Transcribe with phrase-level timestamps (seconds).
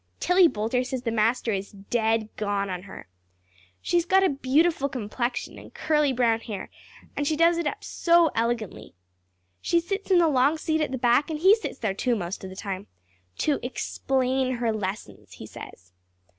[0.19, 3.07] Tillie Boulter says the master is dead gone on her.
[3.83, 6.71] She's got a beautiful complexion and curly brown hair
[7.15, 8.95] and she does it up so elegantly.
[9.61, 12.43] She sits in the long seat at the back and he sits there, too, most
[12.43, 12.87] of the time
[13.37, 15.93] to explain her lessons, he says.